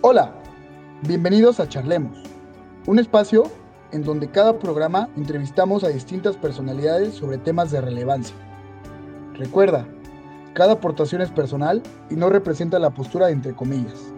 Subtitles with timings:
[0.00, 0.30] Hola,
[1.02, 2.22] bienvenidos a Charlemos,
[2.86, 3.50] un espacio
[3.90, 8.36] en donde cada programa entrevistamos a distintas personalidades sobre temas de relevancia.
[9.34, 9.88] Recuerda,
[10.54, 14.12] cada aportación es personal y no representa la postura de entre comillas.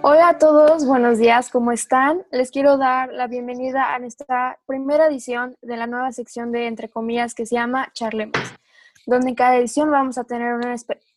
[0.00, 2.24] Hola a todos, buenos días, ¿cómo están?
[2.30, 6.88] Les quiero dar la bienvenida a nuestra primera edición de la nueva sección de Entre
[6.88, 8.38] comillas que se llama Charlemos,
[9.06, 10.74] donde en cada edición vamos a tener una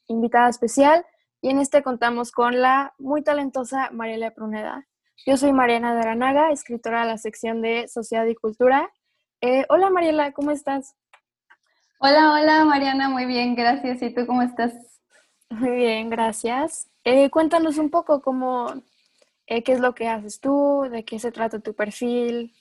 [0.08, 1.06] invitada especial
[1.42, 4.88] y en este contamos con la muy talentosa Mariela Pruneda.
[5.26, 8.92] Yo soy Mariana de Aranaga, escritora de la sección de Sociedad y Cultura.
[9.42, 10.96] Eh, hola Mariela, ¿cómo estás?
[12.00, 14.02] Hola, hola Mariana, muy bien, gracias.
[14.02, 14.74] ¿Y tú cómo estás?
[15.50, 16.90] Muy bien, gracias.
[17.04, 18.74] Eh, cuéntanos un poco cómo,
[19.46, 22.54] eh, qué es lo que haces tú, de qué se trata tu perfil.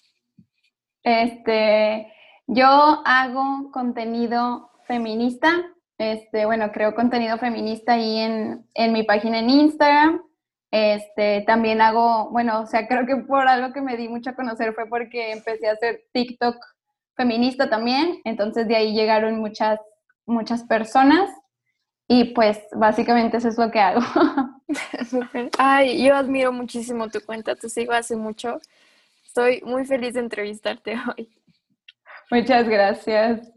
[1.02, 2.12] Este,
[2.47, 2.66] yo
[3.05, 5.52] hago contenido feminista.
[5.98, 10.22] Este, bueno, creo contenido feminista ahí en, en mi página en Instagram.
[10.70, 14.34] Este, también hago, bueno, o sea, creo que por algo que me di mucho a
[14.34, 16.56] conocer fue porque empecé a hacer TikTok
[17.16, 18.20] feminista también.
[18.24, 19.80] Entonces de ahí llegaron muchas,
[20.27, 21.30] muchas personas.
[22.08, 24.00] Y pues básicamente eso es lo que hago.
[25.58, 28.61] Ay, yo admiro muchísimo tu cuenta, te sigo hace mucho.
[29.24, 31.28] Estoy muy feliz de entrevistarte hoy.
[32.30, 33.55] Muchas gracias.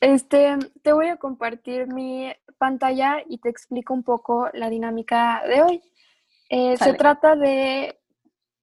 [0.00, 5.62] Este, te voy a compartir mi pantalla y te explico un poco la dinámica de
[5.62, 5.82] hoy.
[6.48, 7.98] Eh, se trata de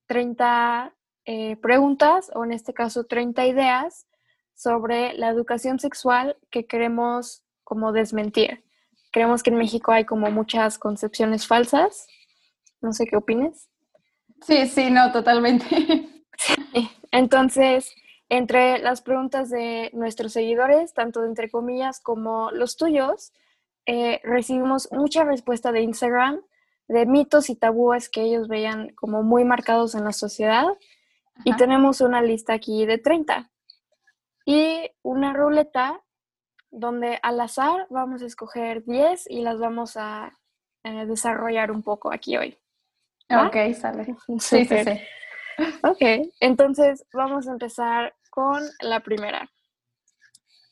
[0.08, 0.94] 30
[1.26, 4.08] eh, preguntas, o en este caso 30 ideas,
[4.54, 8.64] sobre la educación sexual que queremos como desmentir.
[9.12, 12.08] Creemos que en México hay como muchas concepciones falsas.
[12.82, 13.70] No sé qué opines.
[14.42, 16.10] Sí, sí, no, totalmente.
[17.12, 17.94] Entonces,
[18.30, 23.34] entre las preguntas de nuestros seguidores, tanto de entre comillas como los tuyos,
[23.86, 26.42] eh, recibimos mucha respuesta de Instagram
[26.88, 30.66] de mitos y tabúes que ellos veían como muy marcados en la sociedad.
[31.46, 33.50] Y tenemos una lista aquí de 30.
[34.46, 36.02] Y una ruleta
[36.72, 40.38] donde al azar vamos a escoger 10 y las vamos a
[40.84, 42.58] eh, desarrollar un poco aquí hoy.
[43.30, 44.16] Ok, sale.
[44.40, 45.00] Sí, sí, sí.
[45.84, 49.52] Ok, entonces vamos a empezar con la primera.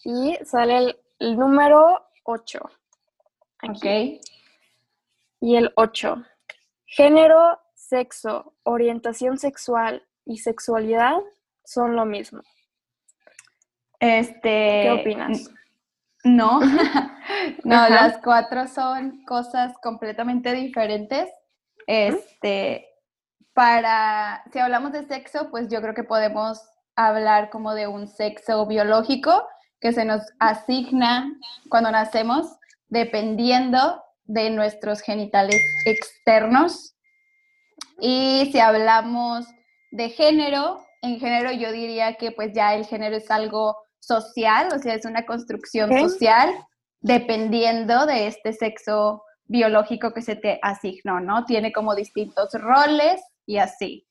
[0.05, 2.59] Y sale el, número 8.
[3.63, 3.85] Ok.
[5.41, 6.23] Y el 8.
[6.85, 11.17] Género, sexo, orientación sexual y sexualidad
[11.65, 12.41] son lo mismo.
[13.99, 15.51] Este, ¿Qué opinas?
[16.23, 16.61] No,
[17.65, 21.29] no, las cuatro son cosas completamente diferentes.
[21.85, 22.87] Este,
[23.53, 26.61] para, si hablamos de sexo, pues yo creo que podemos
[26.97, 29.47] hablar como de un sexo biológico
[29.79, 31.31] que se nos asigna
[31.69, 32.57] cuando nacemos
[32.89, 36.95] dependiendo de nuestros genitales externos.
[37.99, 39.45] Y si hablamos
[39.91, 44.79] de género, en género yo diría que pues ya el género es algo social, o
[44.79, 46.49] sea, es una construcción social
[47.01, 51.45] dependiendo de este sexo biológico que se te asignó, ¿no?
[51.45, 54.06] Tiene como distintos roles y así.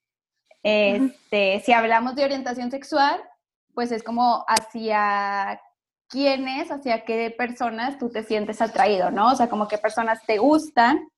[0.68, 3.22] Este, Si hablamos de orientación sexual,
[3.72, 5.60] pues es como hacia
[6.08, 9.30] quiénes, hacia qué personas tú te sientes atraído, ¿no?
[9.30, 11.08] O sea, como qué personas te gustan.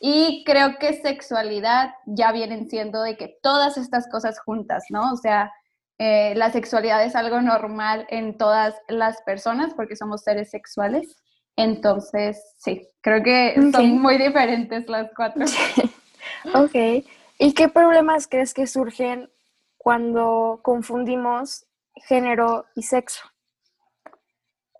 [0.00, 5.12] Y creo que sexualidad ya vienen siendo de que todas estas cosas juntas, ¿no?
[5.12, 5.52] O sea,
[5.98, 11.14] eh, la sexualidad es algo normal en todas las personas porque somos seres sexuales.
[11.56, 15.44] Entonces, sí, creo que son muy diferentes las cuatro.
[16.54, 17.04] ok.
[17.38, 19.30] ¿Y qué problemas crees que surgen
[19.76, 21.66] cuando confundimos
[22.06, 23.22] género y sexo?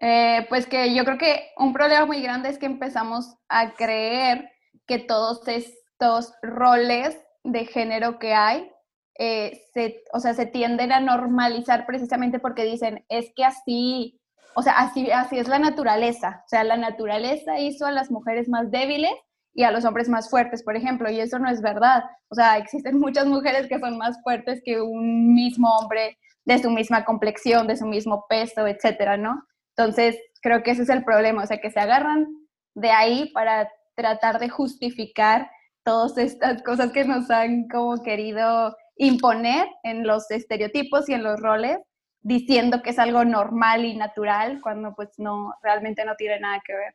[0.00, 4.50] Eh, pues que yo creo que un problema muy grande es que empezamos a creer
[4.86, 8.70] que todos estos roles de género que hay
[9.18, 14.20] eh, se, o sea, se tienden a normalizar precisamente porque dicen, es que así,
[14.54, 16.42] o sea, así, así es la naturaleza.
[16.46, 19.12] O sea, la naturaleza hizo a las mujeres más débiles
[19.54, 22.04] y a los hombres más fuertes, por ejemplo, y eso no es verdad.
[22.28, 26.70] O sea, existen muchas mujeres que son más fuertes que un mismo hombre de su
[26.70, 29.44] misma complexión, de su mismo peso, etcétera, ¿no?
[29.76, 32.26] Entonces, creo que ese es el problema, o sea, que se agarran
[32.74, 35.50] de ahí para tratar de justificar
[35.84, 41.40] todas estas cosas que nos han como querido imponer en los estereotipos y en los
[41.40, 41.78] roles,
[42.20, 46.74] diciendo que es algo normal y natural, cuando pues no, realmente no tiene nada que
[46.74, 46.94] ver.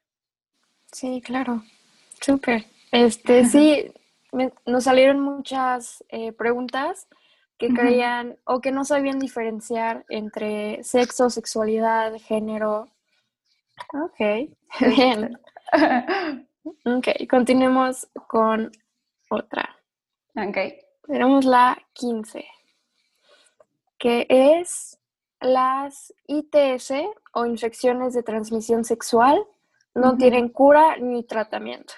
[0.91, 1.63] Sí, claro.
[2.21, 2.65] Súper.
[2.91, 3.91] Este, sí,
[4.65, 7.07] nos salieron muchas eh, preguntas
[7.57, 12.87] que creían o que no sabían diferenciar entre sexo, sexualidad, género.
[13.93, 14.49] Ok,
[14.95, 15.39] bien.
[16.85, 18.71] Ok, continuemos con
[19.29, 19.75] otra.
[20.35, 20.57] Ok.
[21.07, 22.45] Tenemos la 15,
[23.97, 24.99] que es
[25.39, 26.91] las ITS
[27.33, 29.43] o infecciones de transmisión sexual
[29.95, 31.93] no tienen cura ni tratamiento.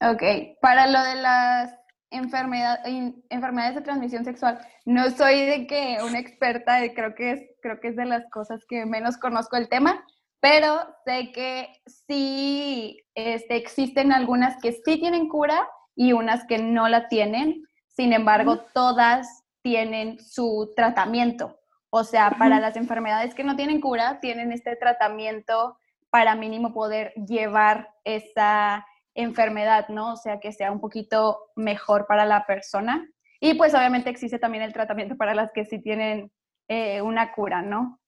[0.00, 0.22] Ok,
[0.60, 1.74] para lo de las
[2.10, 7.88] enfermedades de transmisión sexual, no soy de que una experta, creo que es, creo que
[7.88, 10.04] es de las cosas que menos conozco el tema,
[10.40, 16.88] pero sé que sí este, existen algunas que sí tienen cura y unas que no
[16.88, 17.64] la tienen.
[17.88, 21.58] Sin embargo, todas tienen su tratamiento.
[21.90, 25.78] O sea, para las enfermedades que no tienen cura, tienen este tratamiento
[26.10, 30.12] para mínimo poder llevar esa enfermedad, ¿no?
[30.12, 33.08] O sea, que sea un poquito mejor para la persona.
[33.40, 36.30] Y pues obviamente existe también el tratamiento para las que sí tienen
[36.68, 38.00] eh, una cura, ¿no?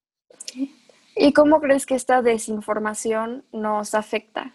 [1.16, 4.54] ¿Y cómo crees que esta desinformación nos afecta?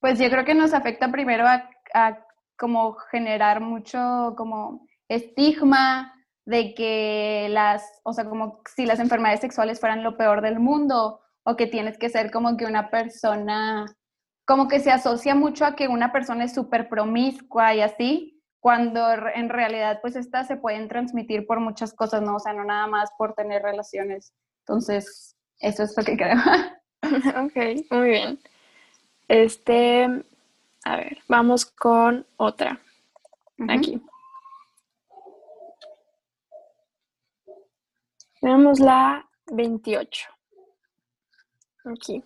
[0.00, 2.24] Pues yo creo que nos afecta primero a, a
[2.56, 6.14] como generar mucho como estigma
[6.44, 11.20] de que las, o sea, como si las enfermedades sexuales fueran lo peor del mundo
[11.44, 13.86] o que tienes que ser como que una persona,
[14.50, 19.00] como que se asocia mucho a que una persona es súper promiscua y así, cuando
[19.12, 22.34] en realidad pues estas se pueden transmitir por muchas cosas, ¿no?
[22.34, 24.34] O sea, no nada más por tener relaciones
[24.66, 26.36] Entonces, eso es lo que creo.
[27.46, 28.40] ok, muy bien.
[29.28, 30.24] Este,
[30.84, 32.80] a ver, vamos con otra.
[33.68, 34.02] Aquí.
[38.40, 40.28] Tenemos la 28.
[41.84, 42.24] Aquí.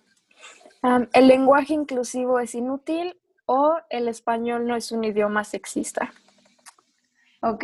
[1.13, 6.11] ¿El lenguaje inclusivo es inútil o el español no es un idioma sexista?
[7.41, 7.63] Ok,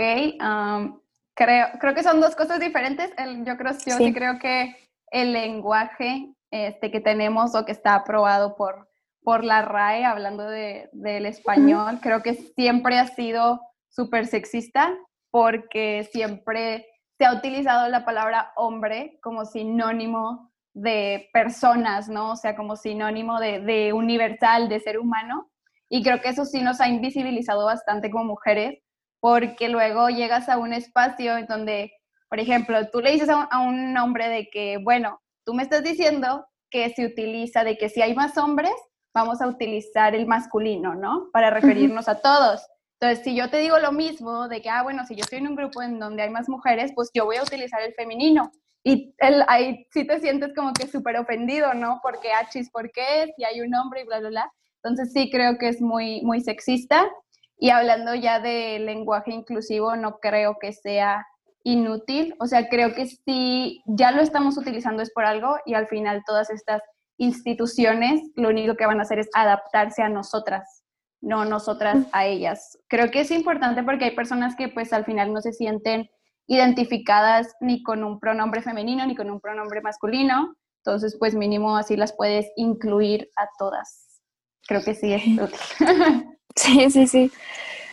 [1.33, 3.12] creo, creo que son dos cosas diferentes.
[3.45, 4.13] yo creo, yo sí.
[4.13, 4.75] creo que
[5.12, 8.89] el lenguaje este, que tenemos o que está aprobado por,
[9.23, 14.94] por la RAE, hablando de, del español, creo que siempre ha sido súper sexista
[15.31, 16.88] porque siempre
[17.18, 22.31] se ha utilizado la palabra hombre como sinónimo de personas, ¿no?
[22.31, 25.51] O sea, como sinónimo de, de universal, de ser humano.
[25.89, 28.79] Y creo que eso sí nos ha invisibilizado bastante como mujeres,
[29.19, 31.91] porque luego llegas a un espacio en donde,
[32.29, 36.45] por ejemplo, tú le dices a un, hombre de que, bueno, tú me estás diciendo
[36.69, 38.73] que se utiliza, de que si hay más hombres,
[39.13, 41.29] vamos a utilizar el masculino, ¿no?
[41.33, 42.65] Para referirnos a todos.
[43.00, 45.47] Entonces, si yo te digo lo mismo, de que, ah, bueno, si yo estoy en
[45.47, 48.51] un grupo en donde hay más mujeres, pues yo voy a utilizar el femenino.
[48.83, 52.00] Y el, ahí sí te sientes como que súper ofendido, ¿no?
[52.01, 53.31] Porque, ah, chis, ¿por qué?
[53.36, 54.54] Si hay un hombre y bla, bla, bla.
[54.83, 57.07] Entonces, sí creo que es muy, muy sexista.
[57.57, 61.25] Y hablando ya de lenguaje inclusivo, no creo que sea
[61.63, 62.36] inútil.
[62.39, 66.24] O sea, creo que si ya lo estamos utilizando es por algo y al final
[66.25, 66.81] todas estas
[67.18, 70.83] instituciones lo único que van a hacer es adaptarse a nosotras,
[71.22, 72.80] no nosotras a ellas.
[72.88, 76.10] Creo que es importante porque hay personas que pues al final no se sienten
[76.48, 80.56] identificadas ni con un pronombre femenino ni con un pronombre masculino.
[80.84, 84.22] Entonces, pues mínimo así las puedes incluir a todas.
[84.68, 85.60] Creo que sí es útil.
[86.54, 87.32] Sí, sí, sí.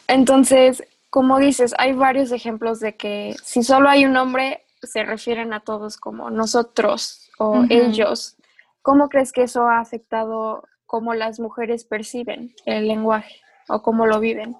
[0.08, 5.52] Entonces, como dices, hay varios ejemplos de que si solo hay un hombre, se refieren
[5.52, 8.36] a todos como nosotros o ellos.
[8.82, 14.20] ¿Cómo crees que eso ha afectado cómo las mujeres perciben el lenguaje o cómo lo
[14.20, 14.56] viven?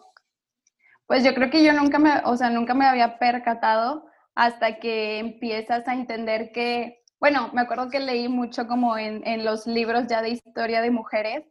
[1.09, 5.19] Pues yo creo que yo nunca me, o sea, nunca me había percatado hasta que
[5.19, 10.05] empiezas a entender que, bueno, me acuerdo que leí mucho como en, en los libros
[10.07, 11.45] ya de historia de mujeres,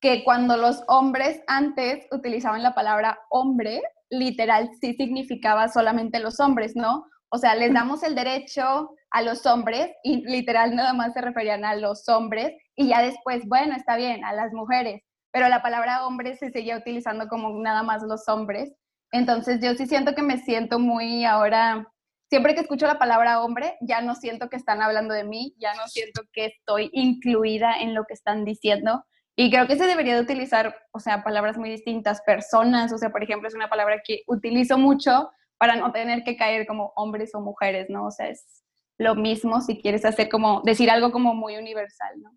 [0.00, 6.76] que cuando los hombres antes utilizaban la palabra hombre, literal sí significaba solamente los hombres,
[6.76, 7.04] ¿no?
[7.28, 11.64] O sea, les damos el derecho a los hombres y literal nada más se referían
[11.64, 16.06] a los hombres y ya después, bueno, está bien, a las mujeres, pero la palabra
[16.06, 18.72] hombre se seguía utilizando como nada más los hombres.
[19.12, 21.92] Entonces yo sí siento que me siento muy ahora,
[22.30, 25.74] siempre que escucho la palabra hombre, ya no siento que están hablando de mí, ya
[25.74, 29.04] no siento que estoy incluida en lo que están diciendo,
[29.36, 33.10] y creo que se debería de utilizar, o sea, palabras muy distintas, personas, o sea,
[33.10, 37.34] por ejemplo, es una palabra que utilizo mucho para no tener que caer como hombres
[37.34, 38.06] o mujeres, ¿no?
[38.06, 38.62] O sea, es
[38.98, 42.30] lo mismo si quieres hacer como, decir algo como muy universal, ¿no?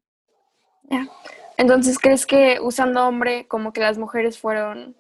[0.83, 1.07] Ya.
[1.57, 4.95] Entonces, ¿crees que usando hombre como que las mujeres fueron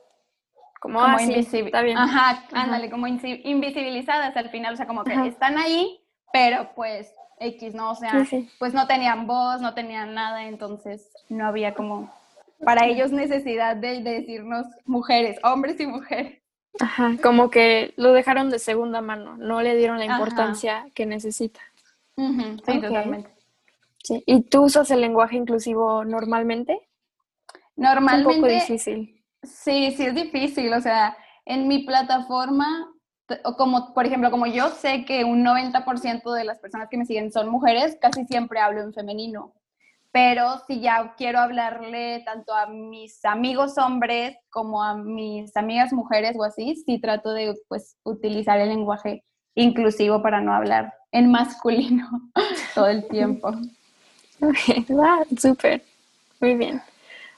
[0.79, 1.97] como, como Está bien.
[1.97, 5.99] Ajá, ándale, como invisibilizadas al final, o sea, como que están ahí,
[6.31, 7.91] pero pues X, ¿no?
[7.91, 8.25] O sea,
[8.59, 12.13] pues no tenían voz, no tenían nada, entonces no había como
[12.63, 16.41] para ellos necesidad de, decirnos mujeres, hombres y mujeres.
[16.79, 21.61] Ajá, como que lo dejaron de segunda mano, no le dieron la importancia que necesita.
[22.17, 23.29] sí, totalmente.
[24.03, 24.23] Sí.
[24.27, 26.79] ¿Y tú usas el lenguaje inclusivo normalmente?
[27.75, 28.29] Normalmente.
[28.29, 29.14] Es un poco difícil.
[29.45, 30.73] Sí, sí es difícil.
[30.73, 32.91] O sea, en mi plataforma,
[33.57, 37.31] como por ejemplo, como yo sé que un 90% de las personas que me siguen
[37.31, 39.53] son mujeres, casi siempre hablo en femenino.
[40.11, 46.37] Pero si ya quiero hablarle tanto a mis amigos hombres como a mis amigas mujeres
[46.37, 49.25] o así, sí trato de pues utilizar el lenguaje
[49.55, 52.07] inclusivo para no hablar en masculino
[52.75, 53.51] todo el tiempo.
[54.41, 55.81] Ok, va, súper.
[56.41, 56.81] Muy bien.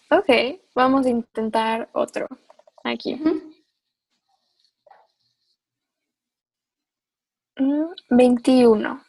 [0.09, 0.29] Ok,
[0.73, 2.27] vamos a intentar otro
[2.83, 3.21] aquí.
[8.09, 8.93] 21.
[8.93, 8.99] Mm,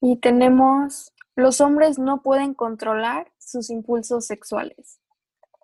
[0.00, 5.00] y tenemos, los hombres no pueden controlar sus impulsos sexuales.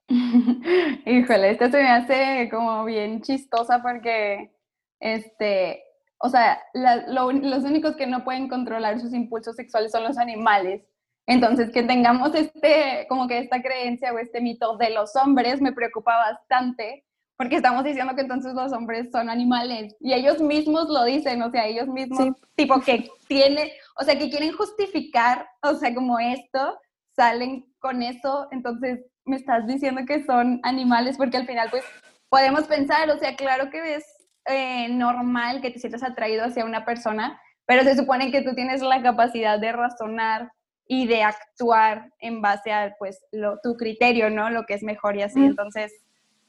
[1.06, 4.54] Híjole, esta se me hace como bien chistosa porque,
[4.98, 5.82] este,
[6.18, 10.82] o sea, los únicos que no pueden controlar sus impulsos sexuales son los animales.
[11.30, 15.72] Entonces, que tengamos este, como que esta creencia o este mito de los hombres me
[15.72, 17.04] preocupa bastante,
[17.36, 21.50] porque estamos diciendo que entonces los hombres son animales y ellos mismos lo dicen, o
[21.52, 26.76] sea, ellos mismos, tipo que tiene, o sea, que quieren justificar, o sea, como esto,
[27.14, 31.84] salen con eso, entonces me estás diciendo que son animales, porque al final, pues,
[32.28, 34.04] podemos pensar, o sea, claro que es
[34.46, 38.82] eh, normal que te sientas atraído hacia una persona, pero se supone que tú tienes
[38.82, 40.50] la capacidad de razonar
[40.92, 44.50] y de actuar en base a, pues, lo, tu criterio, ¿no?
[44.50, 45.38] Lo que es mejor y así.
[45.38, 45.92] Entonces,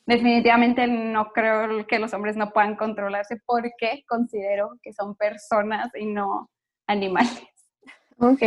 [0.07, 6.07] definitivamente no creo que los hombres no puedan controlarse porque considero que son personas y
[6.07, 6.49] no
[6.87, 7.31] animales.
[8.23, 8.41] Ok.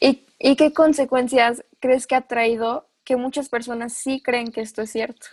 [0.00, 4.82] ¿Y, ¿Y, qué consecuencias crees que ha traído que muchas personas sí creen que esto
[4.82, 5.28] es cierto?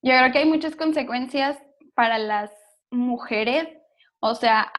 [0.00, 1.58] Yo creo que hay muchas consecuencias
[1.92, 2.52] para las
[2.88, 3.66] mujeres,
[4.20, 4.72] o sea,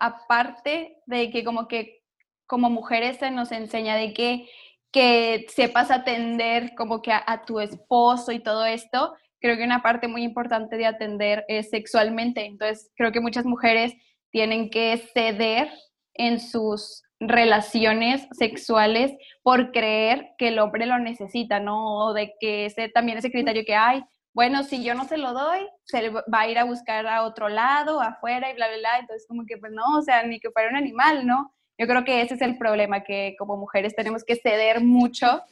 [0.00, 2.03] aparte de que como que
[2.46, 4.48] como mujeres se nos enseña de que
[4.94, 10.06] que sepas atender como que a, tu esposo y todo esto, creo que una parte
[10.06, 12.44] muy importante de atender es sexualmente.
[12.44, 13.92] Entonces, creo que muchas mujeres
[14.30, 15.68] tienen que ceder
[16.14, 19.10] en sus relaciones sexuales
[19.42, 21.96] por creer que el hombre lo necesita, ¿no?
[21.96, 25.32] O de que ese, también ese criterio que hay, bueno, si yo no se lo
[25.32, 28.98] doy, se va a ir a buscar a otro lado, afuera y bla, bla, bla.
[29.00, 31.52] Entonces, como que, pues no, o sea, ni que fuera un animal, ¿no?
[31.78, 35.42] Yo creo que ese es el problema, que como mujeres tenemos que ceder mucho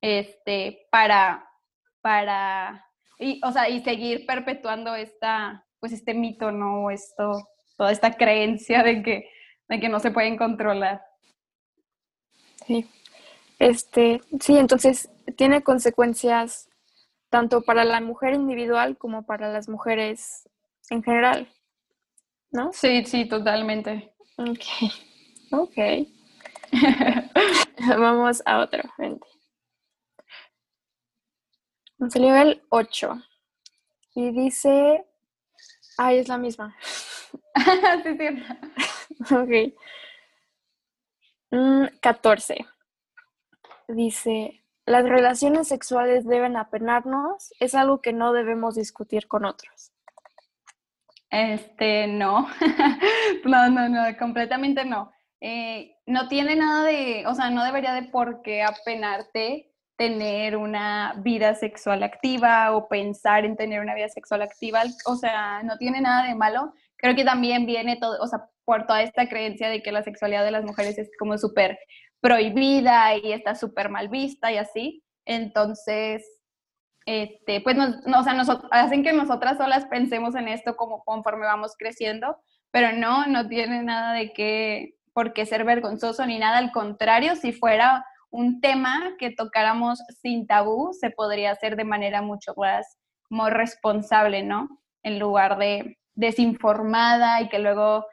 [0.00, 1.48] este, para,
[2.00, 2.86] para,
[3.18, 6.90] y, o sea, y seguir perpetuando esta, pues este mito, ¿no?
[6.90, 9.30] Esto, toda esta creencia de que,
[9.68, 11.04] de que no se pueden controlar.
[12.66, 12.88] Sí.
[13.58, 16.68] Este, sí, entonces tiene consecuencias
[17.28, 20.48] tanto para la mujer individual como para las mujeres
[20.90, 21.48] en general,
[22.50, 22.72] ¿no?
[22.72, 24.12] Sí, sí, totalmente.
[24.36, 24.62] Ok.
[25.50, 25.76] Ok.
[27.98, 28.82] Vamos a otro,
[32.00, 33.22] a nivel 8.
[34.14, 35.04] Y dice.
[35.96, 36.76] Ay, es la misma.
[38.04, 38.28] sí, sí.
[39.34, 39.74] ok.
[42.00, 42.66] 14.
[43.88, 49.92] Mm, dice, las relaciones sexuales deben apenarnos, es algo que no debemos discutir con otros.
[51.30, 52.48] Este, no.
[53.44, 55.12] no, no, no, completamente no.
[55.40, 61.14] Eh, no tiene nada de, o sea, no debería de por qué apenarte tener una
[61.18, 66.00] vida sexual activa o pensar en tener una vida sexual activa, o sea, no tiene
[66.00, 66.72] nada de malo.
[66.96, 70.44] Creo que también viene todo, o sea, por toda esta creencia de que la sexualidad
[70.44, 71.78] de las mujeres es como súper
[72.20, 75.04] prohibida y está súper mal vista y así.
[75.24, 76.24] Entonces,
[77.06, 81.46] este, pues, nos, o sea, nos, hacen que nosotras solas pensemos en esto como conforme
[81.46, 82.36] vamos creciendo,
[82.70, 87.34] pero no, no tiene nada de qué por qué ser vergonzoso ni nada, al contrario,
[87.34, 93.52] si fuera un tema que tocáramos sin tabú, se podría hacer de manera mucho más
[93.52, 94.68] responsable, ¿no?
[95.02, 98.06] En lugar de desinformada y que luego,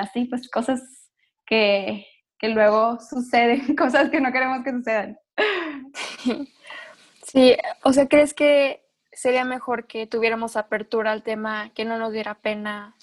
[0.00, 1.10] así, pues cosas
[1.44, 2.06] que,
[2.38, 5.18] que luego suceden, cosas que no queremos que sucedan.
[7.22, 7.54] Sí,
[7.84, 8.82] o sea, ¿crees que
[9.12, 12.96] sería mejor que tuviéramos apertura al tema, que no nos diera pena?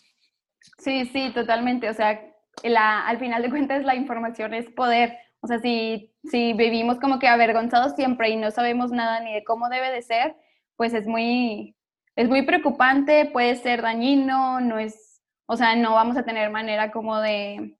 [0.80, 1.88] Sí, sí, totalmente.
[1.88, 5.18] O sea, al final de cuentas la información es poder.
[5.42, 9.44] O sea, si, si vivimos como que avergonzados siempre y no sabemos nada ni de
[9.44, 10.36] cómo debe de ser,
[10.76, 11.76] pues es muy,
[12.16, 16.92] es muy preocupante, puede ser dañino, no es, o sea, no vamos a tener manera
[16.92, 17.78] como de,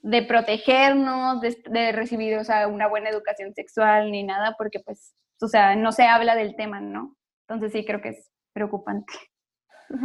[0.00, 5.14] de protegernos, de, de, recibir, o sea, una buena educación sexual ni nada, porque pues,
[5.40, 7.16] o sea, no se habla del tema, ¿no?
[7.48, 9.12] Entonces sí creo que es preocupante.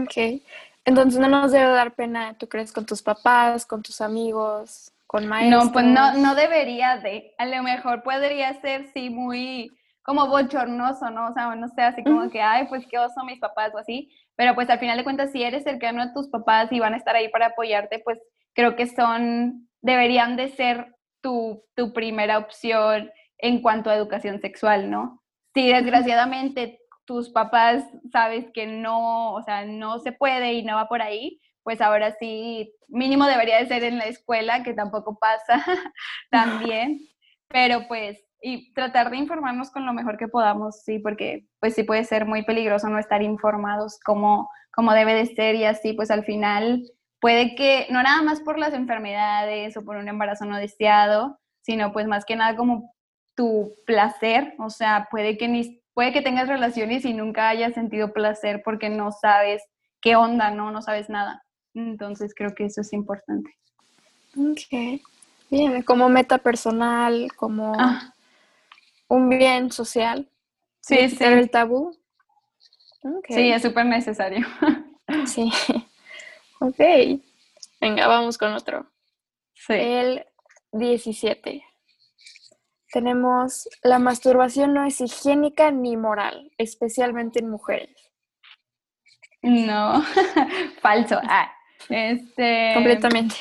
[0.02, 0.42] Ok.
[0.88, 4.92] Entonces no nos debe dar pena, ¿tú crees, con tus papás, con tus amigos?
[5.08, 5.66] con maestros.
[5.66, 7.34] No, pues no, no debería de.
[7.38, 9.72] A lo mejor podría ser, sí, muy
[10.04, 11.30] como bochornoso, ¿no?
[11.30, 14.10] O sea, no sé, así como que, ay, pues qué oso mis papás o así.
[14.36, 16.98] Pero pues al final de cuentas, si eres cercano a tus papás y van a
[16.98, 18.20] estar ahí para apoyarte, pues
[18.54, 24.90] creo que son, deberían de ser tu, tu primera opción en cuanto a educación sexual,
[24.90, 25.22] ¿no?
[25.54, 30.88] Si desgraciadamente tus papás sabes que no, o sea, no se puede y no va
[30.88, 35.64] por ahí, pues ahora sí, mínimo debería de ser en la escuela, que tampoco pasa
[36.30, 37.00] también,
[37.48, 41.84] pero pues, y tratar de informarnos con lo mejor que podamos, sí, porque pues sí
[41.84, 46.12] puede ser muy peligroso no estar informados como, como debe de ser y así, pues
[46.12, 46.84] al final
[47.20, 51.94] puede que, no nada más por las enfermedades o por un embarazo no deseado, sino
[51.94, 52.94] pues más que nada como
[53.36, 58.14] tu placer, o sea, puede que ni puede que tengas relaciones y nunca hayas sentido
[58.14, 59.64] placer porque no sabes
[60.00, 60.70] qué onda, ¿no?
[60.70, 61.44] No sabes nada.
[61.74, 63.50] Entonces creo que eso es importante.
[64.38, 65.02] Ok.
[65.50, 68.14] Bien, como meta personal, como ah.
[69.08, 70.30] un bien social.
[70.82, 71.24] Sí, sí.
[71.24, 71.98] el tabú.
[73.28, 74.46] Sí, es súper necesario.
[75.26, 75.52] sí.
[76.60, 76.80] Ok.
[77.82, 78.86] Venga, vamos con otro.
[79.56, 79.74] Sí.
[79.74, 80.28] El
[80.74, 81.67] 17
[82.98, 87.96] tenemos la masturbación no es higiénica ni moral, especialmente en mujeres.
[89.44, 90.02] No,
[90.82, 91.20] falso.
[91.24, 91.54] Ah,
[91.90, 93.36] este, completamente.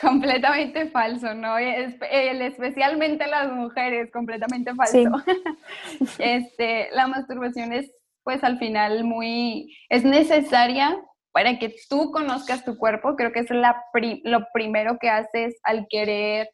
[0.00, 1.58] Completamente falso, ¿no?
[1.58, 5.22] Especialmente las mujeres, completamente falso.
[6.18, 7.92] Este, la masturbación es,
[8.22, 10.98] pues al final, muy, es necesaria
[11.32, 13.16] para que tú conozcas tu cuerpo.
[13.16, 13.84] Creo que es la
[14.22, 16.48] lo primero que haces al querer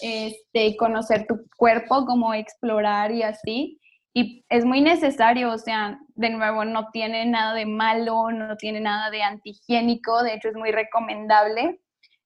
[0.00, 3.80] este, conocer tu cuerpo, como explorar y así.
[4.12, 8.80] Y es muy necesario, o sea, de nuevo, no tiene nada de malo, no tiene
[8.80, 11.80] nada de antihigiénico, de hecho es muy recomendable.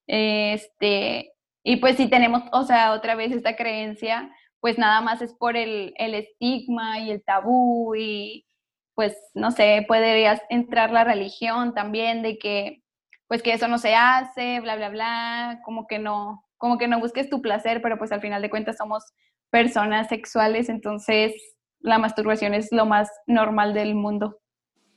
[0.06, 5.34] Este, y pues si tenemos, o sea, otra vez esta creencia, pues nada más es
[5.34, 8.46] por el, el estigma y el tabú y
[8.94, 12.82] pues no sé, podrías entrar la religión también de que
[13.28, 17.00] pues que eso no se hace, bla, bla, bla, como que no, como que no
[17.00, 19.04] busques tu placer, pero pues al final de cuentas somos
[19.50, 21.32] personas sexuales, entonces
[21.80, 24.38] la masturbación es lo más normal del mundo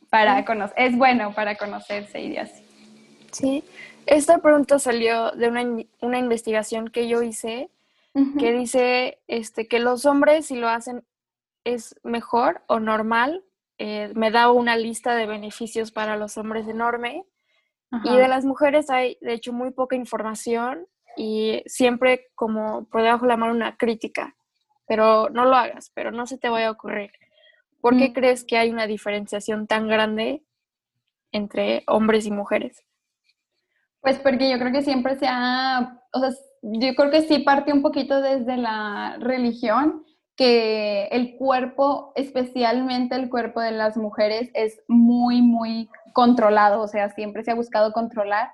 [0.09, 2.65] para conocer, es bueno para conocerse y así.
[3.31, 3.63] Sí,
[4.05, 5.63] esta pregunta salió de una,
[6.01, 7.69] una investigación que yo hice
[8.37, 11.05] que dice este, que los hombres si lo hacen
[11.63, 13.45] es mejor o normal.
[13.77, 17.25] Eh, me da una lista de beneficios para los hombres enorme.
[18.05, 23.23] Y de las mujeres hay, de hecho, muy poca información y siempre como por debajo
[23.23, 24.35] de la mano una crítica,
[24.87, 27.11] pero no lo hagas, pero no se te vaya a ocurrir.
[27.81, 28.13] ¿Por qué mm.
[28.13, 30.43] crees que hay una diferenciación tan grande
[31.31, 32.83] entre hombres y mujeres?
[34.01, 36.29] Pues porque yo creo que siempre se ha, o sea,
[36.63, 40.03] yo creo que sí parte un poquito desde la religión,
[40.35, 47.09] que el cuerpo, especialmente el cuerpo de las mujeres, es muy, muy controlado, o sea,
[47.09, 48.49] siempre se ha buscado controlar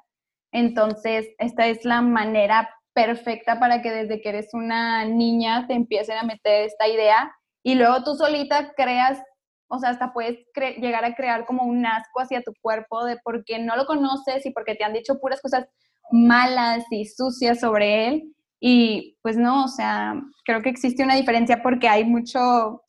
[0.51, 6.17] entonces, esta es la manera perfecta para que desde que eres una niña te empiecen
[6.17, 7.31] a meter esta idea
[7.63, 9.21] y luego tú solita creas,
[9.67, 13.59] o sea, hasta puedes llegar a crear como un asco hacia tu cuerpo de porque
[13.59, 15.67] no lo conoces y porque te han dicho puras cosas
[16.11, 18.33] malas y sucias sobre él.
[18.59, 22.81] Y pues no, o sea, creo que existe una diferencia porque hay mucho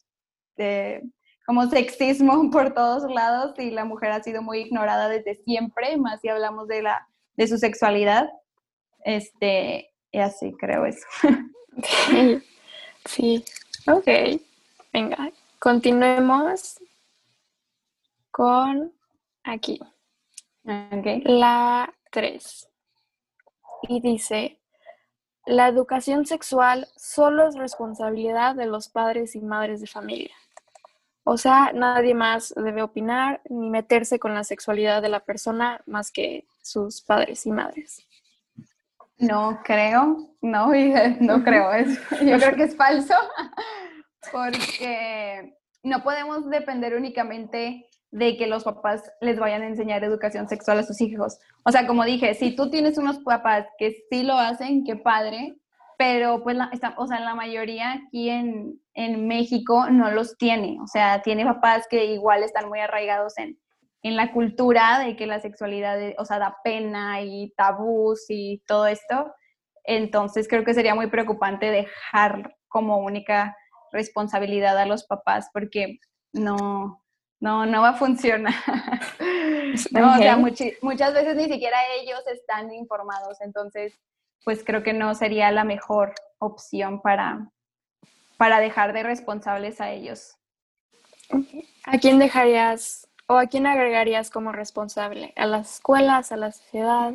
[0.56, 1.02] eh,
[1.46, 6.20] como sexismo por todos lados y la mujer ha sido muy ignorada desde siempre, más
[6.20, 7.06] si hablamos de la
[7.38, 8.30] de su sexualidad.
[9.04, 11.06] Este, y así creo eso.
[13.04, 13.44] Sí,
[13.86, 14.08] ok.
[14.92, 16.78] Venga, continuemos
[18.30, 18.92] con
[19.44, 19.80] aquí.
[20.64, 21.22] Okay.
[21.24, 22.68] La 3.
[23.88, 24.58] Y dice,
[25.46, 30.34] la educación sexual solo es responsabilidad de los padres y madres de familia.
[31.24, 36.10] O sea, nadie más debe opinar ni meterse con la sexualidad de la persona más
[36.10, 38.06] que sus padres y madres.
[39.18, 40.70] No creo, no,
[41.20, 42.00] no creo eso.
[42.24, 43.14] Yo creo que es falso,
[44.32, 50.78] porque no podemos depender únicamente de que los papás les vayan a enseñar educación sexual
[50.78, 51.38] a sus hijos.
[51.64, 55.56] O sea, como dije, si tú tienes unos papás que sí lo hacen, qué padre,
[55.98, 60.86] pero pues la, o sea, la mayoría aquí en, en, México no los tiene, o
[60.86, 63.58] sea, tiene papás que igual están muy arraigados en,
[64.02, 68.86] en la cultura de que la sexualidad, o sea, da pena y tabús y todo
[68.86, 69.34] esto,
[69.84, 73.56] entonces creo que sería muy preocupante dejar como única
[73.92, 75.98] responsabilidad a los papás porque
[76.32, 77.02] no,
[77.40, 78.54] no, no va a funcionar.
[79.90, 83.98] no, o sea, muchas veces ni siquiera ellos están informados, entonces
[84.44, 87.50] pues creo que no sería la mejor opción para,
[88.36, 90.36] para dejar de responsables a ellos.
[91.84, 95.32] ¿A quién dejarías o a quién agregarías como responsable?
[95.36, 97.12] ¿A las escuelas, a la sociedad?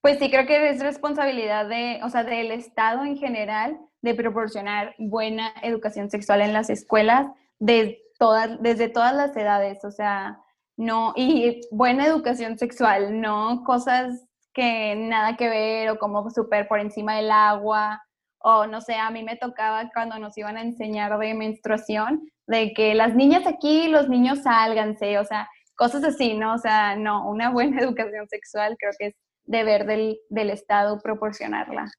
[0.00, 4.94] Pues sí, creo que es responsabilidad de, o sea, del Estado en general de proporcionar
[4.98, 7.26] buena educación sexual en las escuelas
[7.58, 10.40] de todas, desde todas las edades, o sea,
[10.76, 16.80] no, y buena educación sexual, no cosas que nada que ver o como súper por
[16.80, 18.02] encima del agua,
[18.38, 22.72] o no sé, a mí me tocaba cuando nos iban a enseñar de menstruación, de
[22.72, 26.54] que las niñas aquí, los niños sálganse, o sea, cosas así, ¿no?
[26.54, 31.90] O sea, no, una buena educación sexual creo que es deber del, del Estado proporcionarla.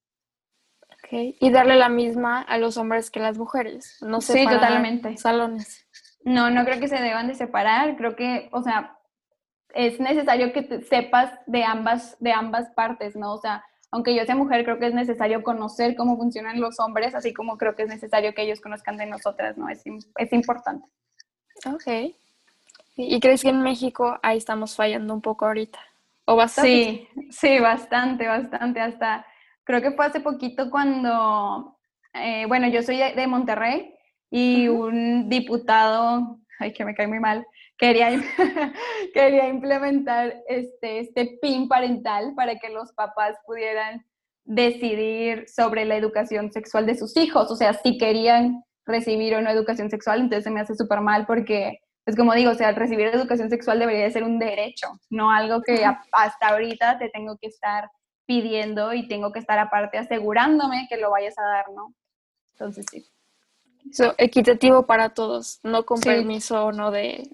[1.04, 1.38] Okay.
[1.40, 4.34] Y darle la misma a los hombres que a las mujeres, no sé.
[4.34, 5.16] Sí, totalmente.
[5.16, 5.88] Salones.
[6.24, 8.98] No, no creo que se deban de separar, creo que, o sea,
[9.74, 13.34] es necesario que sepas de ambas, de ambas partes, ¿no?
[13.34, 17.16] O sea, aunque yo sea mujer, creo que es necesario conocer cómo funcionan los hombres,
[17.16, 19.70] así como creo que es necesario que ellos conozcan de nosotras, ¿no?
[19.70, 19.84] Es,
[20.18, 20.86] es importante.
[21.66, 22.14] Ok.
[22.98, 25.80] ¿Y crees que en México ahí estamos fallando un poco ahorita?
[26.26, 27.08] ¿O bastante?
[27.14, 28.80] Sí, sí, bastante, bastante.
[28.82, 29.26] Hasta
[29.64, 31.78] creo que fue hace poquito cuando,
[32.14, 33.94] eh, bueno, yo soy de, Monterrey
[34.32, 37.46] y un diputado, ay, que me cae muy mal,
[37.78, 38.10] quería,
[39.14, 44.06] quería implementar este, este PIN parental para que los papás pudieran
[44.44, 49.50] decidir sobre la educación sexual de sus hijos, o sea, si querían recibir o no
[49.50, 53.08] educación sexual, entonces se me hace súper mal porque, pues como digo, o sea, recibir
[53.08, 57.90] educación sexual debería ser un derecho, no algo que hasta ahorita te tengo que estar
[58.26, 61.94] pidiendo y tengo que estar aparte asegurándome que lo vayas a dar, ¿no?
[62.54, 63.06] Entonces sí.
[63.92, 67.30] So, equitativo para todos, no con permiso no de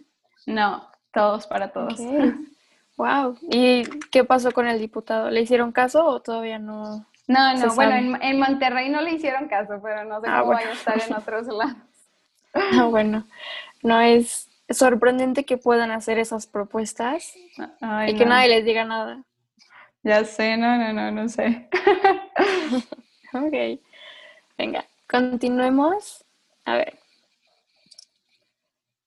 [0.45, 1.99] no, todos para todos.
[2.97, 3.37] Wow.
[3.49, 5.29] ¿Y qué pasó con el diputado?
[5.29, 7.05] ¿Le hicieron caso o todavía no?
[7.27, 10.69] No, no, bueno, en, Monterrey no le hicieron caso, pero no sé ah, cómo vaya
[10.69, 11.77] a estar en otros lados.
[12.53, 13.25] Ah, bueno,
[13.81, 17.33] no es sorprendente que puedan hacer esas propuestas
[18.07, 19.23] y que nadie les diga nada.
[20.03, 21.69] Ya sé, no, no, no, no sé.
[23.33, 23.79] ok.
[24.57, 26.25] Venga, continuemos.
[26.65, 26.99] A ver,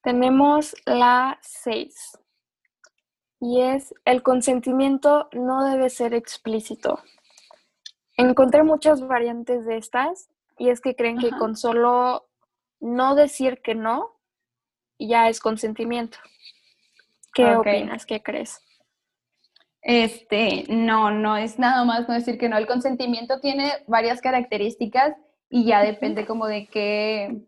[0.06, 2.16] tenemos la 6
[3.40, 7.00] y es el consentimiento no debe ser explícito.
[8.16, 12.28] Encontré muchas variantes de estas y es que creen que con solo
[12.78, 14.16] no decir que no
[14.96, 16.18] ya es consentimiento.
[17.34, 18.06] ¿Qué opinas?
[18.06, 18.60] ¿Qué crees?
[19.82, 22.56] Este, no, no es nada más no decir que no.
[22.56, 25.16] El consentimiento tiene varias características
[25.50, 27.42] y ya depende como de qué,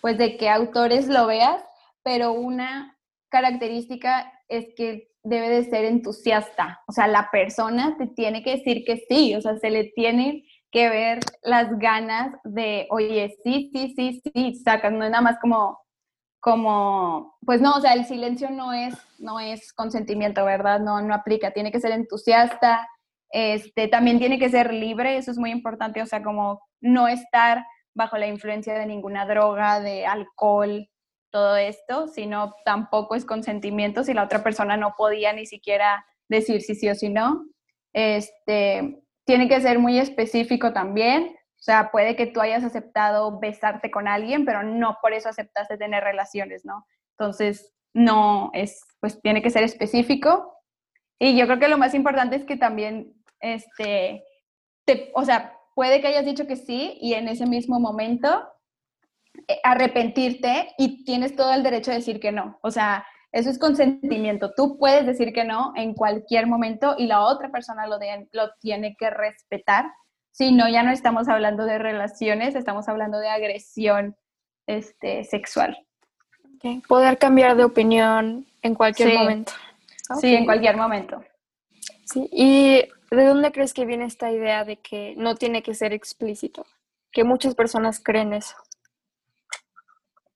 [0.00, 1.64] pues de qué autores lo veas
[2.02, 2.96] pero una
[3.30, 8.84] característica es que debe de ser entusiasta, o sea, la persona te tiene que decir
[8.86, 13.92] que sí, o sea, se le tiene que ver las ganas de, oye, sí, sí,
[13.94, 15.78] sí, sí, sacas, no es nada más como,
[16.40, 20.80] como, pues no, o sea, el silencio no es, no es consentimiento, ¿verdad?
[20.80, 22.88] No, no aplica, tiene que ser entusiasta,
[23.30, 27.64] este, también tiene que ser libre, eso es muy importante, o sea, como no estar
[27.94, 30.88] bajo la influencia de ninguna droga, de alcohol,
[31.30, 36.62] todo esto, sino tampoco es consentimiento si la otra persona no podía ni siquiera decir
[36.62, 37.44] si sí o si no.
[37.92, 41.36] Este, tiene que ser muy específico también.
[41.36, 45.76] O sea, puede que tú hayas aceptado besarte con alguien, pero no por eso aceptaste
[45.76, 46.86] tener relaciones, ¿no?
[47.18, 50.56] Entonces, no es, pues tiene que ser específico.
[51.18, 54.24] Y yo creo que lo más importante es que también, este,
[54.86, 58.48] te, o sea, puede que hayas dicho que sí y en ese mismo momento
[59.62, 62.58] arrepentirte y tienes todo el derecho de decir que no.
[62.62, 64.52] O sea, eso es consentimiento.
[64.56, 67.98] Tú puedes decir que no en cualquier momento y la otra persona lo,
[68.32, 69.86] lo tiene que respetar.
[70.32, 74.16] Si no, ya no estamos hablando de relaciones, estamos hablando de agresión
[74.66, 75.86] este, sexual.
[76.88, 79.52] Poder cambiar de opinión en cualquier momento.
[80.20, 81.22] Sí, en cualquier momento.
[82.04, 82.28] Sí.
[82.32, 86.66] ¿Y de dónde crees que viene esta idea de que no tiene que ser explícito?
[87.12, 88.56] Que muchas personas creen eso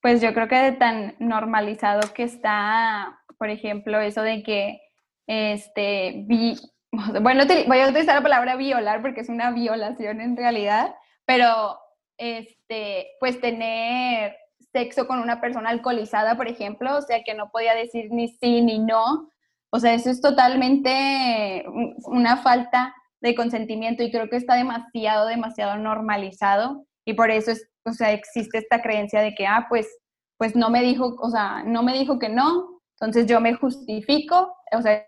[0.04, 4.82] pues yo creo que de tan normalizado que está, por ejemplo, eso de que,
[5.26, 6.26] este,
[7.22, 11.78] bueno, voy a utilizar la palabra violar porque es una violación en realidad, pero,
[12.18, 14.36] este, pues tener
[14.74, 18.60] sexo con una persona alcoholizada, por ejemplo, o sea, que no podía decir ni sí
[18.60, 19.30] ni no,
[19.70, 21.64] o sea, eso es totalmente
[22.04, 27.70] una falta de consentimiento y creo que está demasiado, demasiado normalizado y por eso es
[27.84, 29.88] o sea, existe esta creencia de que, ah, pues,
[30.36, 34.56] pues no me dijo, o sea, no me dijo que no, entonces yo me justifico,
[34.72, 35.06] o sea,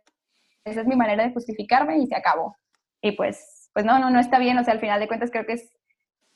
[0.64, 2.56] esa es mi manera de justificarme y se acabó.
[3.00, 5.44] Y pues pues no, no, no está bien, o sea, al final de cuentas creo
[5.44, 5.58] que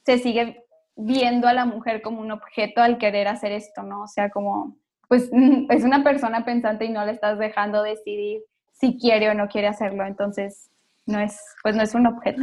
[0.05, 0.63] se sigue
[0.95, 4.03] viendo a la mujer como un objeto al querer hacer esto, ¿no?
[4.03, 4.77] O sea, como,
[5.09, 5.31] pues
[5.71, 9.69] es una persona pensante y no le estás dejando decidir si quiere o no quiere
[9.69, 10.69] hacerlo, entonces
[11.07, 12.43] no es, pues no es un objeto.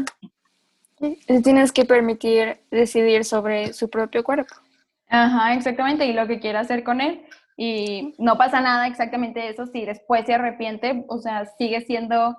[1.43, 4.55] Tienes que permitir decidir sobre su propio cuerpo.
[5.09, 7.25] Ajá, exactamente, y lo que quiera hacer con él.
[7.55, 12.35] Y no pasa nada exactamente eso si después se arrepiente, o sea, sigue siendo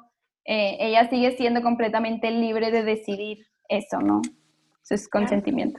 [0.51, 4.23] eh, ella sigue siendo completamente libre de decidir eso, ¿no?
[4.83, 5.79] Eso es consentimiento.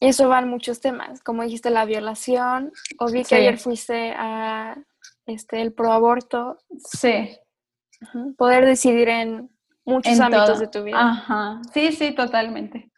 [0.00, 4.74] Y eso van muchos temas, como dijiste, la violación, o vi que ayer fuiste a
[5.26, 6.56] este, el proaborto.
[6.78, 7.36] Sí.
[8.38, 9.50] Poder decidir en
[9.88, 11.00] muchos ámbitos de tu vida.
[11.00, 11.60] Ajá.
[11.72, 12.90] Sí, sí, totalmente.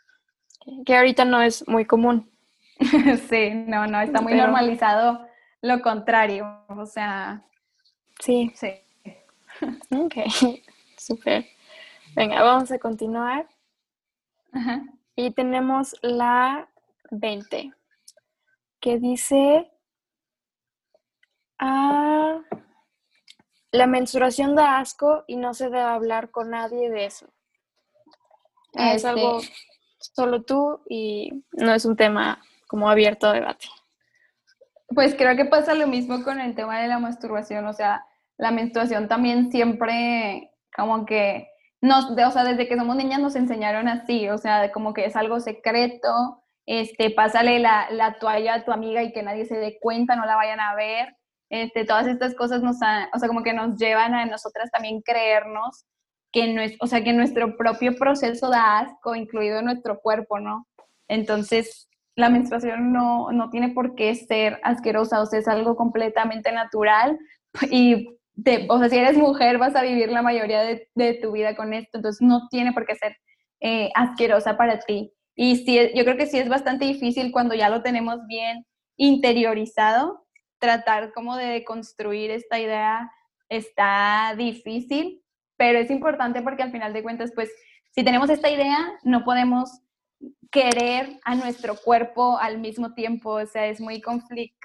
[0.84, 2.30] Que ahorita no es muy común.
[3.28, 5.26] sí, no, no, está muy normalizado
[5.62, 7.42] lo contrario, o sea.
[8.18, 8.52] Sí.
[8.54, 8.72] Sí.
[9.90, 10.14] Ok,
[10.96, 11.46] súper.
[12.14, 13.46] Venga, vamos a continuar.
[15.14, 16.68] Y tenemos la
[17.10, 17.72] 20,
[18.80, 19.70] que dice,
[21.58, 22.40] ah,
[23.72, 27.26] la menstruación da asco y no se debe hablar con nadie de eso.
[28.74, 29.40] Es este algo
[29.98, 33.66] solo tú y no es un tema como abierto a debate.
[34.88, 38.04] Pues creo que pasa lo mismo con el tema de la masturbación, o sea,
[38.36, 41.48] la menstruación también siempre como que
[41.80, 45.16] nos, o sea, desde que somos niñas nos enseñaron así, o sea, como que es
[45.16, 49.78] algo secreto, este, pásale la, la toalla a tu amiga y que nadie se dé
[49.80, 51.16] cuenta, no la vayan a ver,
[51.50, 55.84] este, todas estas cosas nos, o sea, como que nos llevan a nosotras también creernos
[56.32, 60.66] que no es, o sea, que nuestro propio proceso da asco, incluido nuestro cuerpo, ¿no?
[61.08, 66.52] Entonces, la menstruación no, no tiene por qué ser asquerosa, o sea, es algo completamente
[66.52, 67.18] natural
[67.70, 68.16] y
[68.68, 71.98] o sea, si eres mujer vas a vivir la mayoría de, tu vida con esto,
[71.98, 73.16] entonces no tiene por qué ser
[73.60, 75.12] eh, asquerosa para ti.
[75.34, 80.26] Y sí, yo creo que sí es bastante difícil cuando ya lo tenemos bien interiorizado,
[80.60, 83.10] tratar como de construir esta idea
[83.48, 85.22] está difícil,
[85.56, 87.50] pero es importante porque al final de cuentas, pues,
[87.90, 89.82] si tenemos esta idea, no podemos
[90.52, 94.62] querer a nuestro cuerpo al mismo tiempo, o sea, es muy conflict,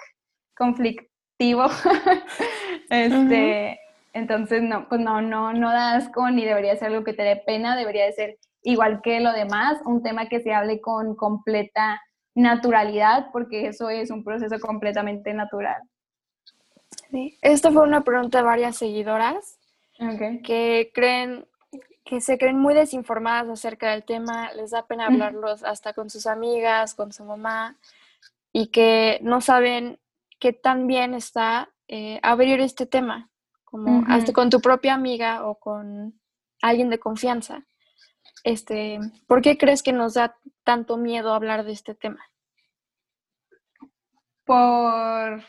[0.55, 1.10] conflict,
[2.89, 3.79] este,
[4.13, 7.36] Entonces, no, pues no, no, no da asco ni debería ser algo que te dé
[7.36, 12.01] pena, debería de ser igual que lo demás, un tema que se hable con completa
[12.36, 15.82] naturalidad, porque eso es un proceso completamente natural.
[17.10, 17.38] Sí.
[17.41, 19.58] Esta fue una pregunta de varias seguidoras
[20.43, 21.45] que creen
[22.04, 26.28] que se creen muy desinformadas acerca del tema, les da pena hablarlos hasta con sus
[26.28, 27.78] amigas, con su mamá,
[28.54, 29.98] y que no saben
[30.39, 33.32] qué tan bien está eh, abrir este tema,
[33.63, 36.19] como hasta con tu propia amiga o con
[36.62, 37.65] alguien de confianza.
[38.43, 42.19] Este, ¿Por qué crees que nos da tanto miedo hablar de este tema?
[44.43, 45.41] Por,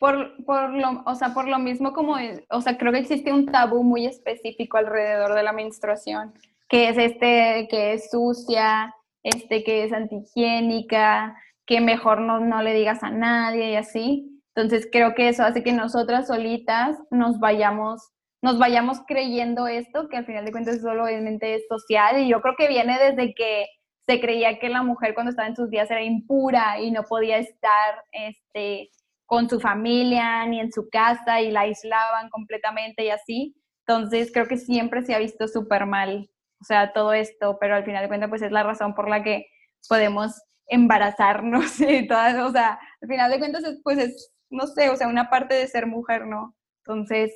[0.00, 2.16] por, por, lo, o sea, por lo mismo como,
[2.50, 6.32] o sea, creo que existe un tabú muy específico alrededor de la menstruación,
[6.68, 12.74] que es este, que es sucia, este, que es antihigiénica, que mejor no, no le
[12.74, 14.42] digas a nadie y así.
[14.54, 20.16] Entonces creo que eso hace que nosotras solitas nos vayamos, nos vayamos creyendo esto, que
[20.16, 23.66] al final de cuentas solo es social y yo creo que viene desde que
[24.06, 27.38] se creía que la mujer cuando estaba en sus días era impura y no podía
[27.38, 28.90] estar este,
[29.26, 33.56] con su familia ni en su casa y la aislaban completamente y así.
[33.86, 37.84] Entonces creo que siempre se ha visto súper mal, o sea, todo esto, pero al
[37.84, 39.46] final de cuentas pues es la razón por la que
[39.88, 44.96] podemos embarazarnos y todas, o sea, al final de cuentas, pues es, no sé, o
[44.96, 46.54] sea, una parte de ser mujer, ¿no?
[46.84, 47.32] Entonces,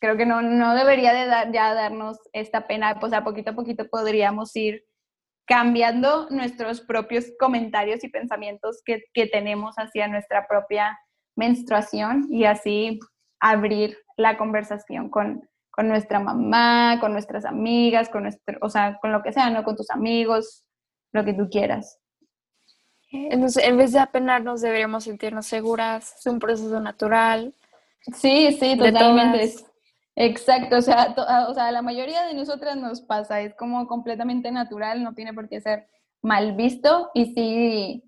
[0.00, 3.54] creo que no, no debería de dar, ya darnos esta pena, pues a poquito a
[3.54, 4.84] poquito podríamos ir
[5.46, 10.98] cambiando nuestros propios comentarios y pensamientos que, que tenemos hacia nuestra propia
[11.36, 13.00] menstruación y así
[13.40, 19.10] abrir la conversación con, con nuestra mamá, con nuestras amigas, con nuestro, o sea, con
[19.10, 19.64] lo que sea, ¿no?
[19.64, 20.64] Con tus amigos,
[21.12, 21.98] lo que tú quieras.
[23.10, 27.54] Entonces, en vez de apenarnos, deberíamos sentirnos seguras, es un proceso natural.
[28.14, 29.54] Sí, sí, totalmente.
[30.16, 34.50] Exacto, o sea, ah, o sea, la mayoría de nosotras nos pasa, es como completamente
[34.50, 35.88] natural, no tiene por qué ser
[36.20, 38.02] mal visto y sí,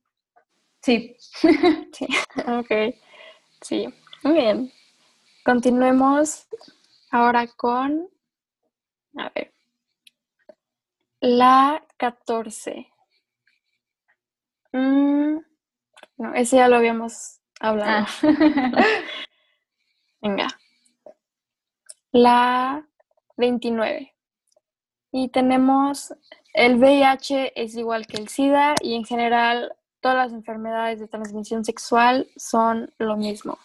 [0.83, 1.17] sí.
[1.93, 2.09] sí.
[2.47, 2.95] ok,
[3.62, 3.87] sí,
[4.23, 4.73] muy bien.
[5.45, 6.47] Continuemos
[7.11, 8.09] ahora con,
[9.17, 9.53] a ver,
[11.21, 12.87] la 14.
[14.73, 15.38] Mm,
[16.19, 18.07] no, ese ya lo habíamos hablado.
[18.07, 18.09] Ah.
[20.23, 20.49] Venga.
[22.14, 22.87] La
[23.37, 24.14] 29.
[25.11, 26.14] Y tenemos
[26.53, 31.64] el VIH es igual que el SIDA y en general todas las enfermedades de transmisión
[31.64, 33.59] sexual son lo mismo.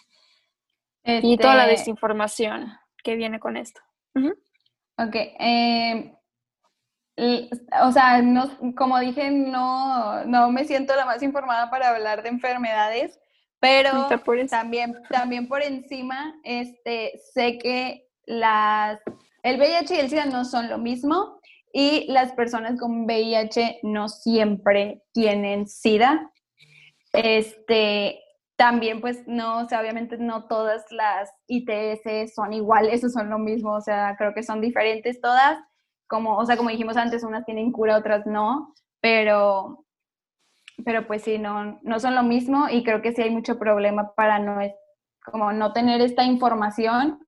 [1.04, 2.72] Y toda la este desinformación
[3.04, 3.80] que viene con esto.
[4.98, 5.14] Ok.
[5.14, 6.12] Eh,
[7.82, 12.30] o sea, no, como dije, no, no me siento la más informada para hablar de
[12.30, 13.20] enfermedades,
[13.60, 14.08] pero
[14.48, 19.00] también, también por encima este, sé que las,
[19.42, 21.40] el VIH y el SIDA no son lo mismo
[21.72, 26.30] y las personas con VIH no siempre tienen SIDA.
[27.12, 28.20] Este,
[28.56, 33.72] también pues no, o sea, obviamente no todas las ITS son iguales son lo mismo,
[33.72, 35.58] o sea, creo que son diferentes todas,
[36.06, 39.86] como, o sea, como dijimos antes, unas tienen cura, otras no, pero,
[40.84, 44.14] pero pues sí, no, no son lo mismo y creo que sí hay mucho problema
[44.14, 44.60] para no,
[45.24, 47.26] como no tener esta información.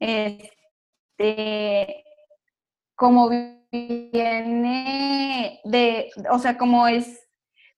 [0.00, 2.04] Este,
[2.96, 3.30] como
[3.70, 7.20] viene de, o sea, como es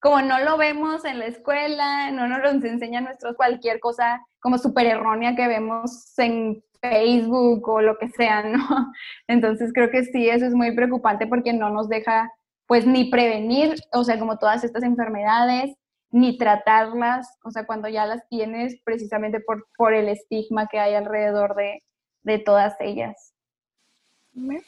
[0.02, 4.58] como no lo vemos en la escuela, no nos lo enseñan nuestros cualquier cosa como
[4.58, 8.92] súper errónea que vemos en Facebook o lo que sea, ¿no?
[9.28, 12.30] Entonces creo que sí, eso es muy preocupante porque no nos deja
[12.66, 15.76] pues ni prevenir, o sea, como todas estas enfermedades,
[16.10, 20.94] ni tratarlas, o sea, cuando ya las tienes precisamente por, por el estigma que hay
[20.94, 21.82] alrededor de,
[22.22, 23.34] de todas ellas.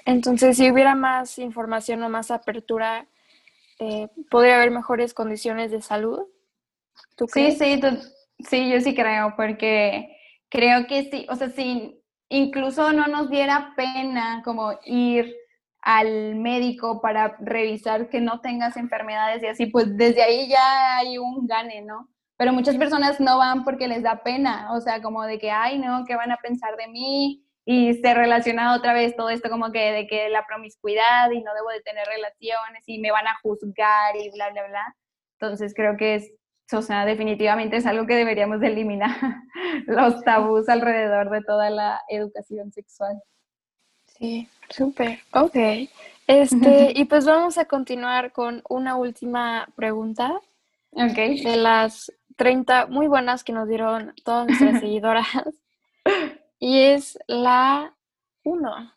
[0.04, 3.06] Entonces, si hubiera más información o más apertura
[3.78, 6.20] eh, podría haber mejores condiciones de salud.
[7.16, 7.80] ¿Tú sí, sí,
[8.38, 10.16] sí, yo sí creo, porque
[10.48, 15.34] creo que sí, o sea, si incluso no nos diera pena como ir
[15.80, 21.18] al médico para revisar que no tengas enfermedades y así, pues desde ahí ya hay
[21.18, 22.08] un gane, ¿no?
[22.36, 25.78] Pero muchas personas no van porque les da pena, o sea, como de que, ay,
[25.78, 27.43] no, ¿qué van a pensar de mí?
[27.66, 31.54] Y se relaciona otra vez todo esto como que de que la promiscuidad y no
[31.54, 34.96] debo de tener relaciones y me van a juzgar y bla, bla, bla.
[35.40, 36.32] Entonces creo que es,
[36.72, 39.16] o sea, definitivamente es algo que deberíamos de eliminar,
[39.86, 43.20] los tabús alrededor de toda la educación sexual.
[44.18, 45.56] Sí, súper, ok.
[46.26, 50.40] Este, y pues vamos a continuar con una última pregunta.
[50.92, 51.16] Ok.
[51.16, 55.26] De las 30 muy buenas que nos dieron todas nuestras seguidoras.
[56.64, 57.94] Y es la
[58.42, 58.94] 1.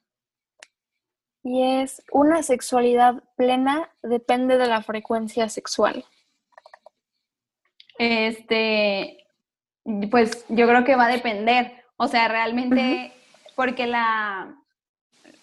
[1.43, 6.05] Y es una sexualidad plena depende de la frecuencia sexual.
[7.99, 9.27] Este,
[10.09, 11.83] pues yo creo que va a depender.
[11.97, 13.11] O sea, realmente,
[13.57, 14.55] porque la,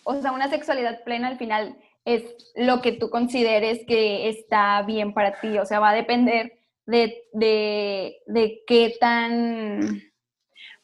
[0.05, 5.13] o sea, una sexualidad plena al final es lo que tú consideres que está bien
[5.13, 5.59] para ti.
[5.59, 10.14] O sea, va a depender de, de, de qué tan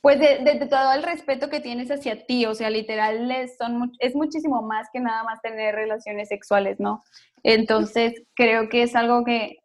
[0.01, 4.15] pues de, todo el respeto que tienes hacia ti, o sea, literal es, son, es
[4.15, 7.03] muchísimo más que nada más tener relaciones sexuales, ¿no?
[7.43, 9.59] Entonces, creo que es algo que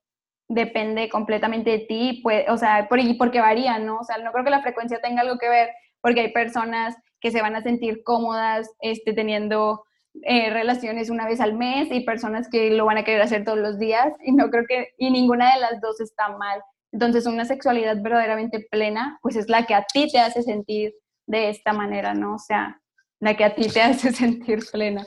[0.47, 3.99] depende completamente de ti, pues, o sea, por, porque varía, ¿no?
[3.99, 5.69] O sea, no creo que la frecuencia tenga algo que ver,
[6.01, 9.85] porque hay personas que se van a sentir cómodas este, teniendo
[10.23, 13.57] eh, relaciones una vez al mes y personas que lo van a querer hacer todos
[13.57, 16.61] los días, y no creo que, y ninguna de las dos está mal.
[16.95, 20.93] Entonces, una sexualidad verdaderamente plena, pues es la que a ti te hace sentir
[21.27, 22.35] de esta manera, ¿no?
[22.35, 22.79] O sea,
[23.19, 25.05] la que a ti te hace sentir plena.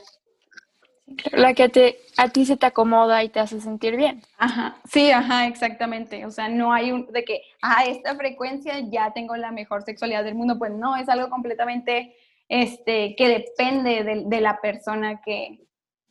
[1.31, 4.21] La que te, a ti se te acomoda y te hace sentir bien.
[4.37, 6.27] Ajá, sí, ajá, exactamente.
[6.27, 10.23] O sea, no hay un de que, a esta frecuencia ya tengo la mejor sexualidad
[10.23, 10.59] del mundo.
[10.59, 12.15] Pues no, es algo completamente
[12.49, 15.57] este, que depende de, de la persona que,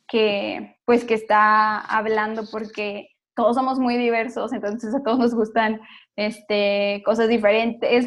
[0.09, 3.08] que, pues, que está hablando, porque
[3.39, 5.79] todos somos muy diversos, entonces a todos nos gustan
[6.17, 8.05] este, cosas diferentes,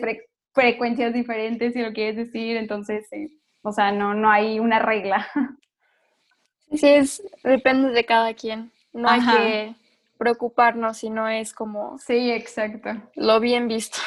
[0.52, 3.08] frecuencias diferentes, si lo quieres decir, entonces,
[3.62, 5.26] o sea, no, no hay una regla.
[6.74, 8.72] Sí, es, depende de cada quien.
[8.94, 9.74] No hay que
[10.16, 11.98] preocuparnos si no es como...
[11.98, 12.88] Sí, exacto.
[13.14, 13.98] Lo bien visto.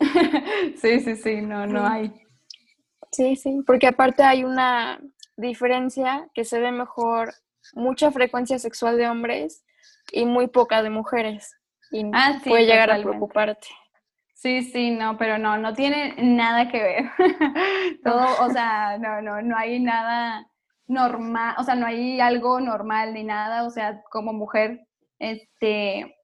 [0.80, 2.10] sí, sí, sí, no, no hay.
[3.12, 5.02] Sí, sí, porque aparte hay una
[5.36, 7.34] diferencia que se ve mejor
[7.74, 9.62] mucha frecuencia sexual de hombres
[10.12, 11.54] y muy poca de mujeres.
[11.90, 13.68] Y ah, puede llegar a preocuparte.
[14.34, 17.04] Sí, sí, no, pero no, no tiene nada que ver.
[18.04, 20.46] Todo, o sea, no, no, no hay nada
[20.86, 24.86] normal, o sea, no hay algo normal ni nada, o sea, como mujer,
[25.18, 26.16] este,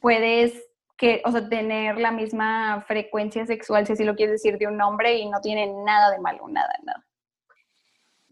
[0.00, 0.52] puedes
[0.96, 4.80] que, o sea, tener la misma frecuencia sexual, si así lo quieres decir, de un
[4.80, 7.04] hombre y no tiene nada de malo, nada, nada.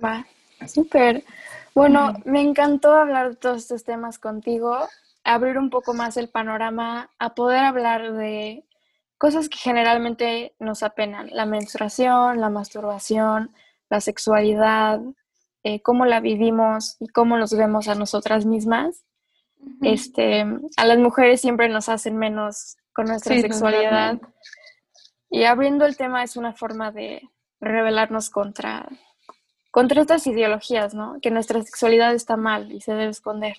[0.03, 0.27] Va,
[0.66, 1.25] súper.
[1.75, 4.89] Bueno, me encantó hablar de todos estos temas contigo,
[5.25, 8.64] abrir un poco más el panorama, a poder hablar de
[9.18, 13.51] cosas que generalmente nos apenan, la menstruación, la masturbación,
[13.91, 15.01] la sexualidad,
[15.64, 19.05] eh, cómo la vivimos y cómo nos vemos a nosotras mismas.
[19.81, 20.45] este,
[20.77, 24.20] a las mujeres siempre nos hacen menos con nuestra sexualidad.
[25.31, 27.22] Y abriendo el tema es una forma de
[27.61, 28.87] rebelarnos contra,
[29.75, 31.18] contra estas ideologías, ¿no?
[31.20, 33.57] Que nuestra sexualidad está mal y se debe esconder.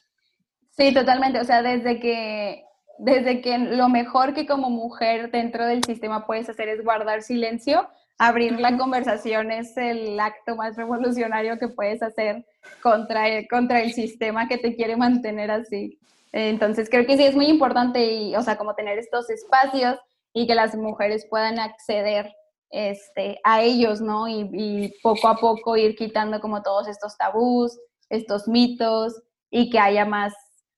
[0.72, 1.42] Sí, totalmente.
[1.42, 2.64] O sea, desde que,
[3.00, 7.90] desde que lo mejor que como mujer dentro del sistema puedes hacer es guardar silencio,
[8.18, 12.46] abrir la conversación es el acto más revolucionario que puedes hacer
[12.82, 16.00] contra el, contra el sistema que te quiere mantener así.
[16.32, 20.00] Entonces creo que sí es muy importante y, o sea, como tener estos espacios
[20.32, 22.34] y que las mujeres puedan acceder
[22.76, 24.28] este, a ellos, ¿no?
[24.28, 29.80] Y, y poco a poco ir quitando como todos estos tabús, estos mitos y que
[29.80, 30.34] haya más,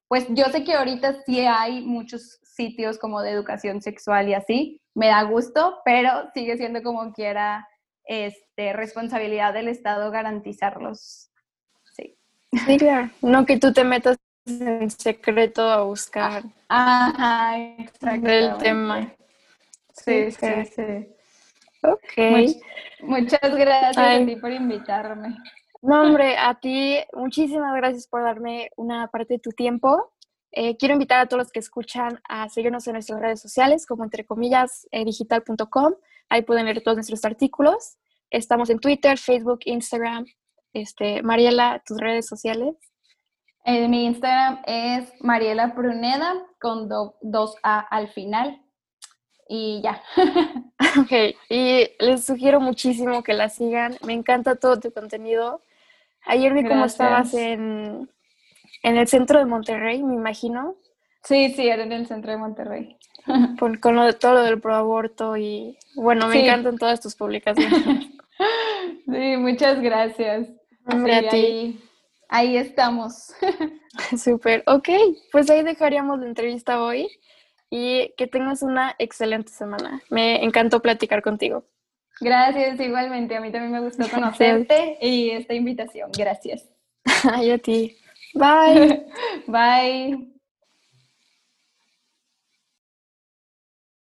[0.08, 4.82] pues yo sé que ahorita sí hay muchos sitios como de educación sexual y así,
[4.94, 7.68] me da gusto, pero sigue siendo como quiera
[8.06, 11.32] este, responsabilidad del Estado garantizarlos.
[11.96, 12.16] Sí.
[12.68, 13.10] Sí, claro.
[13.24, 19.14] No que tú te metas en secreto a buscar Ajá, el tema.
[19.94, 21.17] Sí, sí, sí.
[21.94, 22.56] Ok.
[23.02, 25.36] muchas gracias a ti por invitarme.
[25.82, 30.12] No, hombre, a ti muchísimas gracias por darme una parte de tu tiempo.
[30.52, 34.04] Eh, quiero invitar a todos los que escuchan a seguirnos en nuestras redes sociales, como
[34.04, 35.94] entre comillas eh, digital.com.
[36.30, 37.98] Ahí pueden leer todos nuestros artículos.
[38.30, 40.26] Estamos en Twitter, Facebook, Instagram.
[40.74, 42.76] Este, Mariela, tus redes sociales.
[43.66, 48.62] Eh, mi Instagram es Mariela Pruneda con dos A al final.
[49.50, 50.02] Y ya.
[51.00, 53.98] ok, y les sugiero muchísimo que la sigan.
[54.06, 55.62] Me encanta todo tu contenido.
[56.26, 58.10] Ayer vi cómo estabas en,
[58.84, 60.76] en el centro de Monterrey, me imagino.
[61.24, 62.98] Sí, sí, era en el centro de Monterrey.
[63.60, 68.08] con lo de todo lo del proaborto y bueno, me encantan todas tus publicaciones.
[69.06, 70.48] sí, muchas gracias.
[70.86, 71.82] a ti.
[72.30, 73.34] Ahí, estamos.
[74.18, 74.90] Súper, ok,
[75.32, 77.10] pues ahí dejaríamos la entrevista hoy
[77.70, 80.02] y que tengas una excelente semana.
[80.10, 81.66] Me encantó platicar contigo.
[82.20, 83.36] Gracias, igualmente.
[83.36, 86.12] A mí también me gustó conocerte y esta invitación.
[86.18, 86.68] Gracias.
[87.32, 87.98] Ay, a ti.
[88.34, 89.06] Bye.
[89.48, 90.34] Bye.